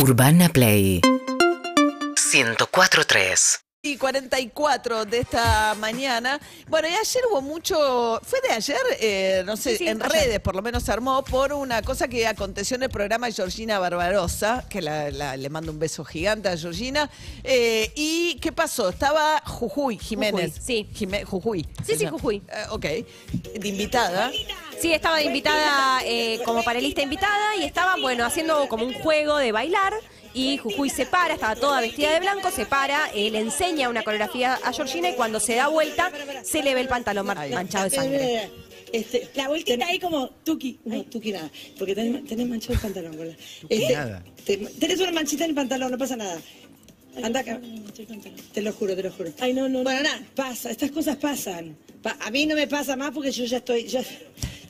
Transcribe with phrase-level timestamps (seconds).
[0.00, 1.00] Urbana Play
[2.32, 6.38] 104.3 Y 44 de esta mañana.
[6.68, 8.20] Bueno, y ayer hubo mucho.
[8.24, 8.76] ¿Fue de ayer?
[9.00, 10.12] Eh, no sé, Sí, sí, en ayer.
[10.12, 13.32] redes por lo menos se armó por una cosa que aconteció en el programa de
[13.32, 17.08] Georgina Barbarosa, que la- la- le mando un beso gigante a Georgina.
[17.44, 18.88] Eh, ¿Y qué pasó?
[18.90, 20.54] Estaba Jujuy Jiménez.
[20.58, 20.88] Jujuy, sí.
[20.94, 21.66] Jimé- Jujuy.
[21.86, 22.06] Sí, sí.
[22.06, 22.42] Jujuy.
[22.48, 22.82] Eh, ok.
[22.82, 24.30] De invitada.
[24.80, 29.36] Sí, estaba de invitada eh, como panelista invitada y estaban, bueno, haciendo como un juego
[29.38, 29.92] de bailar.
[30.34, 34.02] Y Jujuy se para, estaba toda vestida de blanco, se para, eh, le enseña una
[34.04, 36.12] coreografía a Georgina y cuando se da vuelta
[36.44, 38.50] se le ve el pantalón manchado de sangre.
[38.92, 41.50] Este, La vueltita ahí como Tuki, no, Tuki nada.
[41.78, 43.36] Porque tenés, tenés manchado el pantalón, ¿verdad?
[43.68, 44.24] Este, nada.
[44.44, 46.40] te- tenés una manchita en el pantalón, no pasa nada.
[47.22, 47.60] Anda acá.
[48.52, 49.30] Te lo juro, te lo juro.
[49.40, 51.76] Ay, no, no, Bueno, nada, pasa, estas cosas pasan.
[52.02, 54.02] Pa- a mí no me pasa más porque yo ya estoy, ya,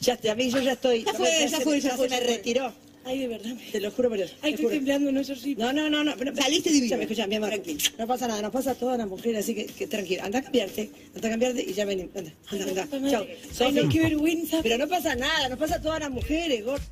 [0.00, 1.04] ya, a mí yo ya estoy.
[1.04, 2.36] Ya fue, ya se- fue, ya fue, se ya me fue.
[2.36, 2.72] retiró.
[3.04, 3.54] Ay, de verdad.
[3.72, 4.32] Te lo juro por Dios.
[4.42, 4.74] Ay, te estoy juro.
[4.76, 5.64] temblando, no, Georgina.
[5.64, 6.14] No, no, no, no.
[6.18, 6.68] pero- Saliste.
[6.70, 7.62] Escúchame, escúchame, mi amor.
[7.98, 10.24] No pasa nada, nos pasa a todas las mujeres, así que, que tranquilo.
[10.24, 12.10] Anda a cambiarte, anda a cambiarte y ya ven.
[12.14, 13.10] Anda, anda, anda.
[13.10, 13.26] Chao.
[13.60, 14.60] Ay, no, qué vergüenza.
[14.62, 16.84] Pero no pasa nada, nos pasa a todas las mujeres, gordo.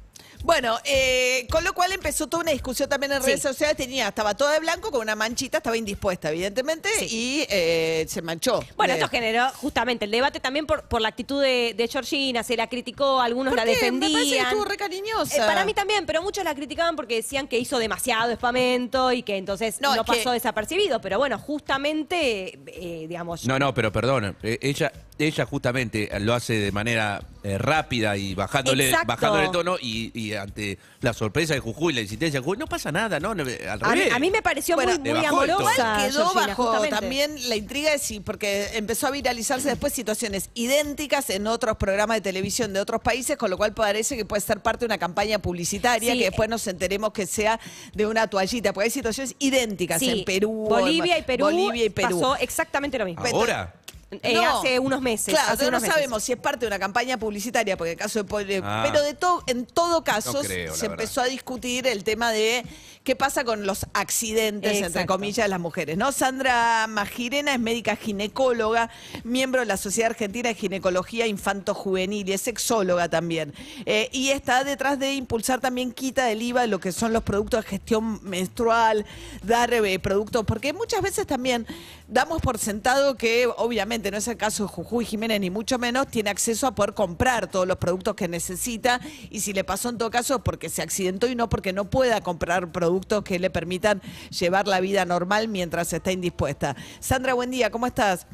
[0.46, 3.26] Bueno, eh, con lo cual empezó toda una discusión también en Sí.
[3.26, 3.76] redes sociales.
[3.76, 8.60] Tenía, estaba toda de blanco con una manchita, estaba indispuesta, evidentemente, y eh, se manchó.
[8.76, 12.44] Bueno, De- esto generó justamente el debate también por, por la actitud de, de Georgina,
[12.44, 13.72] se la criticó, algunos ¿Por la qué?
[13.72, 14.12] defendían.
[14.12, 15.36] Me parece que estuvo re cariñosa.
[15.36, 19.24] Eh, para mí también, pero muchos la criticaban porque decían que hizo demasiado espamento y
[19.24, 21.00] que entonces No, no, es que- pasó desapercibido.
[21.00, 23.44] Pero bueno, justamente, eh, digamos.
[23.46, 28.34] No, no, pero perdón, eh, ella, ella justamente lo hace de manera eh, rápida y
[28.34, 29.06] bajándole, Exacto.
[29.06, 32.66] bajándole el tono y, y ante la sorpresa de Jujuy, la insistencia de Jujuy, no
[32.66, 33.32] pasa nada, ¿no?
[33.48, 34.12] Eh, Al A revés.
[34.12, 35.98] a mí me pareció Bueno, muy, muy amorosa.
[36.06, 36.96] Quedó Georgina, bajo justamente.
[36.96, 42.16] también la intriga de sí, porque empezó a viralizarse después situaciones idénticas en otros programas
[42.18, 44.98] de televisión de otros países, con lo cual parece que puede ser parte de una
[44.98, 46.18] campaña publicitaria Sí.
[46.18, 47.58] que después nos enteremos que sea
[47.94, 50.66] de una toallita, porque hay situaciones idénticas Sí, en Perú.
[50.68, 52.20] Bolivia y Perú, Bolivia y Perú.
[52.20, 53.24] pasó exactamente lo mismo.
[53.24, 53.72] Ahora,
[54.10, 54.60] Eh, No.
[54.60, 55.34] hace unos meses.
[55.34, 55.94] Claro, hace unos no meses.
[55.94, 58.84] sabemos si es parte de una campaña publicitaria, porque en el caso de Pol- Ah.
[58.86, 61.00] pero de todo, en todo caso No creo, la se verdad.
[61.02, 62.64] empezó a discutir el tema de
[63.02, 65.96] qué pasa con los accidentes, entre comillas, de las mujeres.
[65.96, 66.12] ¿no?
[66.12, 68.90] Sandra Magirena es médica ginecóloga,
[69.24, 73.54] miembro de la Sociedad Argentina de Ginecología Infanto-Juvenil y es sexóloga también.
[73.86, 77.24] Eh, y está detrás de impulsar también quita del IVA de lo que son los
[77.24, 79.04] productos de gestión menstrual,
[79.42, 81.66] dar eh, productos, porque muchas veces también
[82.08, 86.08] damos por sentado que, obviamente, no es el caso de Jujuy Jiménez, ni mucho menos,
[86.08, 89.00] tiene acceso a poder comprar todos los productos que necesita
[89.30, 91.86] y si le pasó en todo caso es porque se accidentó y no porque no
[91.86, 94.00] pueda comprar productos que le permitan
[94.30, 96.76] llevar la vida normal mientras está indispuesta.
[97.00, 98.26] Sandra, buen día, ¿cómo estás?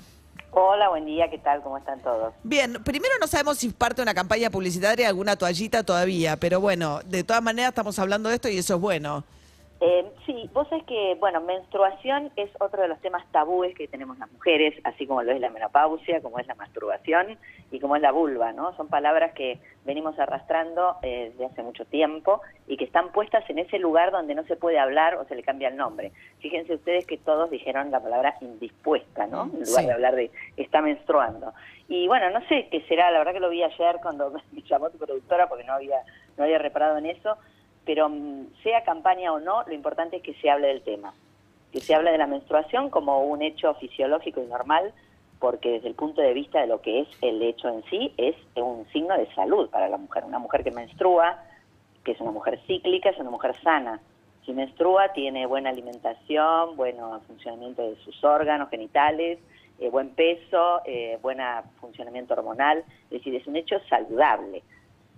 [0.55, 1.62] Hola, buen día, ¿qué tal?
[1.62, 2.34] ¿Cómo están todos?
[2.43, 7.00] Bien, primero no sabemos si parte de una campaña publicitaria, alguna toallita todavía, pero bueno,
[7.06, 9.25] de todas maneras estamos hablando de esto y eso es bueno.
[9.84, 14.16] Eh, sí, vos sabés que, bueno, menstruación es otro de los temas tabúes que tenemos
[14.16, 17.37] las mujeres, así como lo es la menopausia, como es la masturbación
[17.72, 18.76] y como es la vulva, ¿no?
[18.76, 23.59] Son palabras que venimos arrastrando eh, desde hace mucho tiempo y que están puestas en
[23.59, 26.12] ese lugar donde no se puede hablar o se le cambia el nombre.
[26.38, 29.44] Fíjense ustedes que todos dijeron la palabra indispuesta, ¿no?
[29.47, 29.87] En lugar Sí.
[29.87, 31.53] de hablar de está menstruando.
[31.88, 34.91] Y bueno, no sé qué será, la verdad que lo vi ayer cuando me llamó
[34.91, 36.03] tu productora porque no había,
[36.37, 37.37] no había reparado en eso,
[37.84, 41.15] pero mm, sea campaña o no, lo importante es que se hable del tema,
[41.72, 44.93] que se hable de la menstruación como un hecho fisiológico y normal,
[45.38, 48.37] porque desde el punto de vista de lo que es el hecho en sí, es
[48.54, 50.25] un signo de salud para la mujer.
[50.25, 51.42] Una mujer que menstrua,
[52.04, 54.00] que es una mujer cíclica, es una mujer sana.
[54.47, 59.41] Si menstrua, tiene buena alimentación, buen funcionamiento de sus órganos genitales,
[59.81, 61.38] eh, buen peso, eh, buen
[61.81, 64.62] funcionamiento hormonal, es decir, es un hecho saludable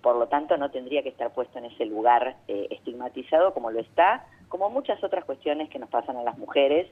[0.04, 3.80] por lo tanto no tendría que estar puesto en ese lugar eh, estigmatizado como lo
[3.80, 6.86] está, como muchas otras cuestiones que nos pasan a las mujeres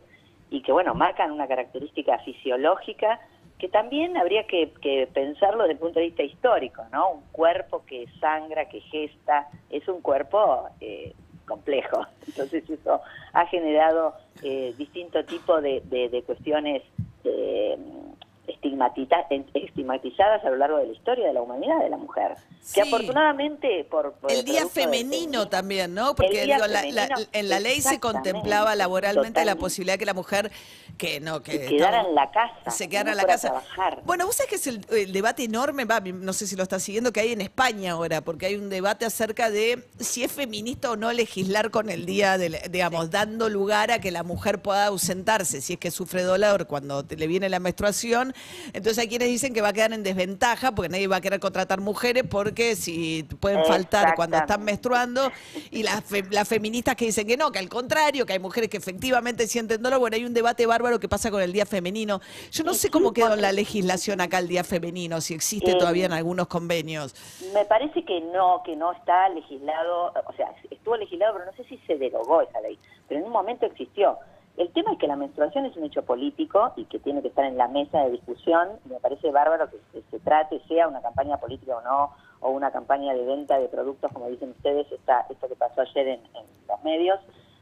[0.49, 3.21] y que, bueno, marcan una característica fisiológica
[3.59, 4.73] que también habría que,
[5.13, 7.11] pensarlo desde el punto de vista histórico, ¿no?
[7.11, 11.13] Un cuerpo que sangra, que gesta, es un cuerpo eh,
[11.47, 12.07] complejo.
[12.27, 13.03] Entonces eso
[13.35, 16.83] ha generado eh, distinto tipo de, de- de cuestiones
[18.47, 22.35] estigmatita- estigmatizadas a lo largo de la historia de la humanidad de la mujer.
[22.61, 22.75] Sí.
[22.75, 26.15] Que afortunadamente por, por El día femenino también, ¿no?
[26.15, 30.51] Porque la- en la ley se contemplaba laboralmente la posibilidad que la mujer
[30.99, 33.49] que no que Que quedara en la casa, se que quedara en la casa.
[33.49, 34.03] trabajar.
[34.05, 36.79] Bueno, vos sabés que es el, el debate enorme, va, no sé si lo está
[36.79, 40.91] siguiendo, que hay en España ahora, porque hay un debate acerca de si es feminista
[40.91, 44.87] o no legislar con el día, del, digamos, dando lugar a que la mujer pueda
[44.87, 48.32] ausentarse, si es que sufre dolor cuando te- le viene la menstruación,
[48.73, 51.41] Entonces hay quienes dicen que va a quedar en desventaja porque nadie va a querer
[51.41, 55.31] contratar mujeres porque si pueden faltar cuando están menstruando
[55.71, 58.69] y las, fe- las feministas que dicen que no, que al contrario, que hay mujeres
[58.71, 59.99] que efectivamente sienten dolor.
[60.01, 62.21] Bueno, hay un debate bárbaro que pasa con el Día Femenino.
[62.51, 65.77] Yo no sé cómo quedó en la legislación acá el Día Femenino, si existe Eh,
[65.79, 67.15] todavía en algunos convenios.
[67.55, 71.65] Me parece que no, que no está legislado, o sea, estuvo legislado, pero no sé
[71.65, 72.79] si se derogó esa ley,
[73.09, 74.19] pero en un momento existió.
[74.57, 77.45] El tema es que la menstruación es un hecho político y que tiene que estar
[77.45, 78.69] en la mesa de discusión.
[78.85, 83.15] Me parece bárbaro que se, trate, sea una campaña política o no, o una campaña
[83.15, 86.85] de venta de productos, como dicen ustedes, esta, esto que pasó ayer en, en los
[86.85, 87.19] medios.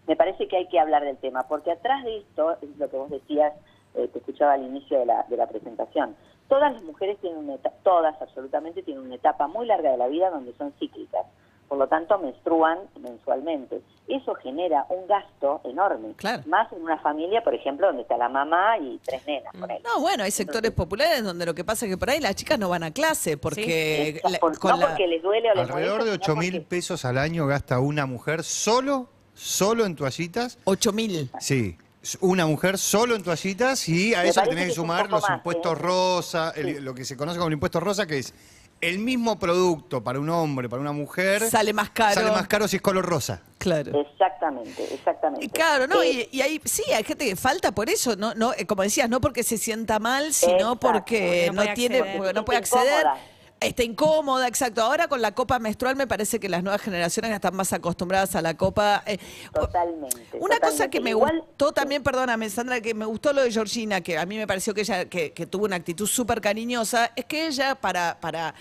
[0.09, 2.97] Me parece que hay que hablar del tema, porque atrás de esto, es lo que
[2.97, 3.53] vos decías,
[3.95, 6.17] eh, te escuchaba al inicio de la, de la presentación,
[6.49, 10.09] todas las mujeres tienen una etapa, todas absolutamente tienen una etapa muy larga de la
[10.09, 11.27] vida donde son cíclicas.
[11.71, 13.81] Por lo tanto, menstruan mensualmente.
[14.09, 16.15] Eso genera un gasto enorme.
[16.17, 16.43] Claro.
[16.49, 19.55] Más en una familia, por ejemplo, donde está la mamá y tres nenas.
[19.57, 19.79] Por ahí.
[19.85, 22.59] No, bueno, hay sectores populares donde lo que pasa es que por ahí las chicas
[22.59, 25.55] no van a clase porque Esa- la- por- con no la- porque les duele o
[25.55, 29.09] les Alrededor de molesta, 8 sino mil porque- pesos al año gasta una mujer solo,
[29.35, 30.59] solo en toallitas.
[30.65, 31.31] 8 mil.
[31.39, 31.79] Sí,
[32.21, 35.73] una mujer solo en toallitas y a Me eso tenés que sumar los más, impuestos
[35.73, 35.83] ¿eh?
[35.83, 38.35] rosa, el- lo que se conoce como el impuesto rosa, que es
[38.81, 41.49] el mismo producto para un hombre, para una mujer.
[41.49, 42.15] Sale más caro.
[42.15, 43.43] Sale más caro si es color rosa.
[43.59, 43.93] Claro.
[44.01, 45.45] Exactamente, exactamente.
[45.45, 48.35] Y Claro, no, Eh, y, y ahí sí, hay gente que falta por eso, no,
[48.35, 50.81] no, eh, como decías, no porque se sienta mal, sino Exacto.
[50.81, 52.17] porque no tiene, acceder.
[52.17, 53.01] porque no puede acceder.
[53.01, 53.19] incómoda.
[53.61, 54.81] Está incómoda, exacto.
[54.83, 58.41] Ahora con la copa menstrual me parece que las nuevas generaciones están más acostumbradas a
[58.41, 59.03] la copa.
[59.05, 59.19] eh,
[59.53, 60.39] Totalmente.
[60.41, 64.01] Una cosa que me Igual- gustó también, perdóname, Sandra, que me gustó lo de Georgina,
[64.01, 67.27] que a mí me pareció que ella que, que tuvo una actitud súper cariñosa, es
[67.27, 68.55] que ella para para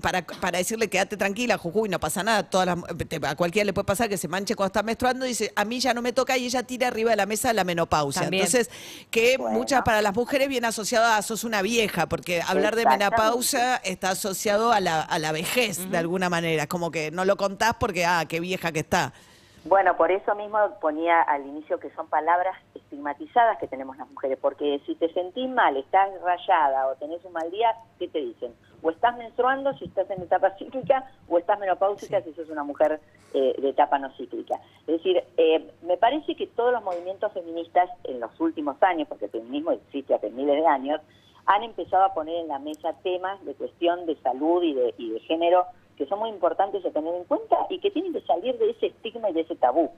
[0.00, 2.78] para, para decirle quédate tranquila, Jujuy, no pasa nada, todas las-
[3.08, 5.80] te- a cualquiera le puede pasar que se manche cuando está menstruando, dice, a mí
[5.80, 8.22] ya no me toca y ella tira arriba de la mesa la menopausia.
[8.22, 8.44] También.
[8.46, 8.70] Entonces,
[9.10, 9.58] que Bueno.
[9.58, 14.10] muchas para las mujeres viene asociado a sos una vieja, porque hablar de menopausia está
[14.10, 18.04] asociado a la, a la vejez, de alguna manera, como que no lo contás porque,
[18.04, 19.12] ah, qué vieja que está.
[19.64, 24.38] Bueno, por eso mismo ponía al inicio que son palabras estigmatizadas que tenemos las mujeres,
[24.40, 28.54] porque si te sentís mal, estás rayada o tenés un mal día, ¿qué te dicen?
[28.82, 33.00] O estás menstruando si estás en etapa cíclica, o estás menopáusica si sos una mujer
[33.34, 34.54] eh, de etapa no cíclica.
[34.86, 39.26] Es decir, eh, me parece que todos los movimientos feministas en los últimos años, porque
[39.26, 41.02] el feminismo existe hace miles de años,
[41.44, 45.10] han empezado a poner en la mesa temas de cuestión de salud y de, y
[45.10, 45.66] de género
[46.00, 48.86] que son muy importantes de tener en cuenta y que tienen que salir de ese
[48.86, 49.90] estigma y de ese tabú.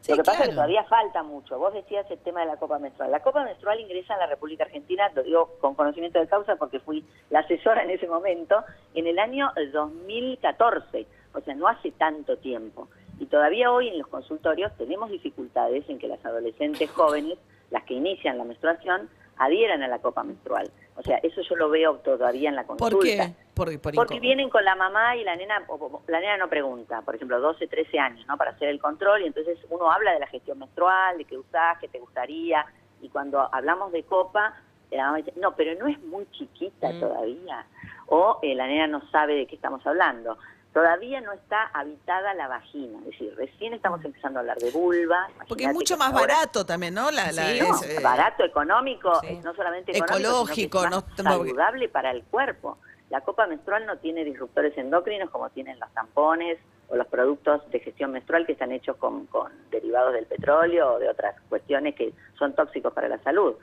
[0.00, 1.58] Sí, Lo que pasa es que todavía falta mucho.
[1.58, 3.10] Vos decías el tema de la Copa Menstrual.
[3.10, 6.80] La Copa Menstrual ingresa en la República Argentina, lo digo con conocimiento de causa porque
[6.80, 8.64] fui la asesora en ese momento,
[8.94, 12.88] en el año 2014, o sea, no hace tanto tiempo.
[13.20, 17.36] Y todavía hoy en los consultorios tenemos dificultades en que las adolescentes jóvenes,
[17.70, 20.70] las que inician la menstruación, adhieran a la Copa Menstrual.
[20.96, 22.96] O sea, eso yo lo veo todavía en la consulta.
[22.96, 23.34] ¿Por qué?
[23.54, 27.02] Por, por Porque vienen con la mamá y la nena, o- la nena no pregunta,
[27.02, 28.38] por ejemplo, 12, 13 años, ¿no?
[28.38, 31.78] Para hacer el control y entonces uno habla de la gestión menstrual, de qué usás,
[31.78, 32.64] qué te gustaría,
[33.02, 34.54] y cuando hablamos de copa,
[34.90, 37.00] la mamá dice, no, pero no es muy chiquita Mm.
[37.00, 37.66] todavía,
[38.06, 40.38] o eh, la nena no sabe de qué estamos hablando.
[40.72, 45.28] Todavía no está habitada la vagina, es decir, recién estamos empezando a hablar de vulva.
[45.28, 45.46] Mm.
[45.48, 47.10] Porque es mucho más ahora- barato también, ¿no?
[47.10, 49.38] La, la- Sí, no, es, eh, barato, económico, Sí.
[49.44, 52.78] no solamente económico, sino que es Ecológico, más no- saludable para el cuerpo.
[53.12, 57.78] La copa menstrual no tiene disruptores endocrinos como tienen los tampones o los productos de
[57.80, 62.14] gestión menstrual que están hechos con, con derivados del petróleo o de otras cuestiones que
[62.38, 63.54] son tóxicos para la salud.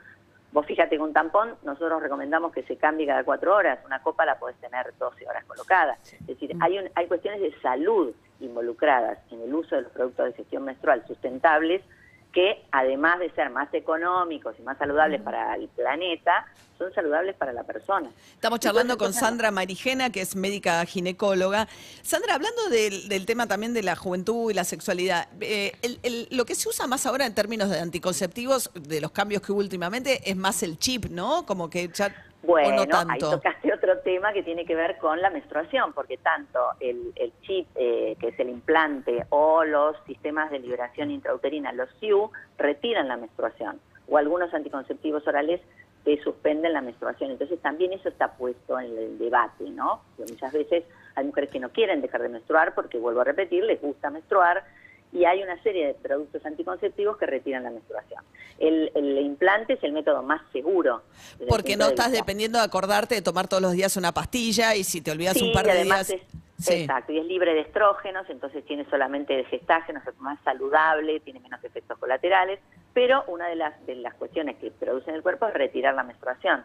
[0.52, 4.24] Vos fíjate que un tampón nosotros recomendamos que se cambie cada cuatro horas, una copa
[4.24, 5.96] la podés tener 12 horas colocada.
[6.04, 10.26] Es decir, hay, un- hay cuestiones de salud involucradas en el uso de los productos
[10.26, 11.82] de gestión menstrual sustentables
[12.32, 16.46] que además de ser más económicos y más saludables para el planeta,
[16.78, 18.08] son saludables para la persona.
[18.32, 21.68] Estamos charlando con Sandra Marijena, que es médica ginecóloga.
[22.02, 26.28] Sandra, hablando del, del tema también de la juventud y la sexualidad, eh, el- el-
[26.30, 29.60] lo que se usa más ahora en términos de anticonceptivos, de los cambios que hubo
[29.60, 31.44] últimamente, es más el chip, ¿no?
[31.44, 32.14] Como que ya...
[32.42, 36.58] Bueno, no ahí tocaste otro tema que tiene que ver con la menstruación, porque tanto
[36.80, 41.90] el, el chip, eh, que es el implante, o los sistemas de liberación intrauterina, los
[42.00, 45.60] SIU, retiran la menstruación, o algunos anticonceptivos orales
[46.04, 47.30] te suspenden la menstruación.
[47.30, 50.00] Entonces también eso está puesto en el debate, ¿no?
[50.16, 53.64] Porque muchas veces hay mujeres que no quieren dejar de menstruar porque, vuelvo a repetir,
[53.64, 54.64] les gusta menstruar,
[55.12, 58.22] y hay una serie de productos anticonceptivos que retiran la menstruación.
[58.58, 61.02] El, el implante es el método más seguro.
[61.48, 62.22] Porque no de estás vista.
[62.22, 65.44] dependiendo de acordarte de tomar todos los días una pastilla y si te olvidas Sí,
[65.48, 66.20] un par de además días...
[66.22, 66.74] es, Sí.
[66.82, 71.64] exacto, y es libre de estrógenos, entonces tiene solamente gestágenos, es más saludable, tiene menos
[71.64, 72.60] efectos colaterales,
[72.92, 76.02] pero una de las, de las cuestiones que produce en el cuerpo es retirar la
[76.02, 76.62] menstruación.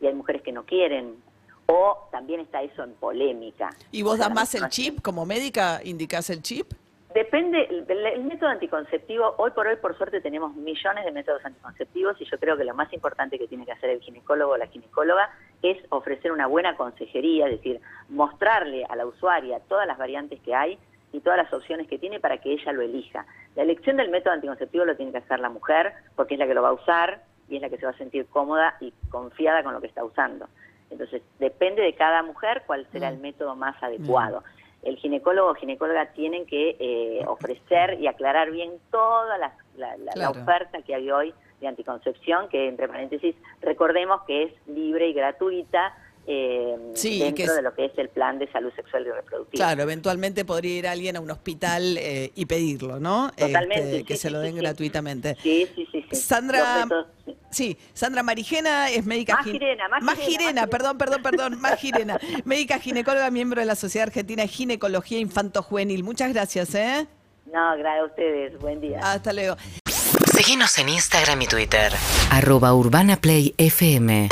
[0.00, 1.22] y hay mujeres que no quieren.
[1.66, 3.70] O también está eso en polémica.
[3.92, 5.00] ¿Y vos O sea, das más el chip?
[5.00, 6.72] ¿Como médica indicás el chip?
[7.16, 12.20] Depende, el, el método anticonceptivo, hoy por hoy por suerte tenemos millones de métodos anticonceptivos
[12.20, 14.66] y yo creo que lo más importante que tiene que hacer el ginecólogo o la
[14.66, 15.30] ginecóloga
[15.62, 17.80] es ofrecer una buena consejería, es decir,
[18.10, 20.78] mostrarle a la usuaria todas las variantes que hay
[21.10, 23.24] y todas las opciones que tiene para que ella lo elija.
[23.54, 26.52] La elección del método anticonceptivo lo tiene que hacer la mujer porque es la que
[26.52, 29.62] lo va a usar y es la que se va a sentir cómoda y confiada
[29.62, 30.48] con lo que está usando.
[30.90, 34.44] Entonces, depende de cada mujer cuál será el método más adecuado.
[34.86, 40.04] El ginecólogo o ginecóloga tienen que eh, ofrecer y aclarar bien toda la, la- la-
[40.06, 40.40] la Claro.
[40.42, 45.94] oferta que hay hoy de anticoncepción, que entre paréntesis, recordemos que es libre y gratuita
[46.28, 49.10] eh, Sí, dentro que es- de lo que es el plan de salud sexual y
[49.12, 49.64] reproductiva.
[49.64, 53.30] Claro, eventualmente podría ir alguien a un hospital eh, y pedirlo, ¿no?
[53.30, 55.36] Totalmente, Este, sí, que sí, se lo den gratuitamente.
[55.36, 56.02] Sí, sí, sí.
[56.16, 56.84] Sandra,
[57.56, 57.78] sí.
[57.94, 59.34] Sandra Marijena es médica.
[59.36, 62.18] Más gin- Girena, más Más Girena, perdón, perdón, perdón, más Girena.
[62.44, 66.04] médica ginecóloga, miembro de la Sociedad Argentina de Ginecología Infanto-Juvenil.
[66.04, 67.06] Muchas gracias, ¿eh?
[67.52, 68.58] No, gracias a ustedes.
[68.60, 69.00] Buen día.
[69.02, 69.56] Hasta luego.
[70.32, 71.92] Seguinos en Instagram y Twitter.
[72.30, 74.28] Arroba Urbana Play FM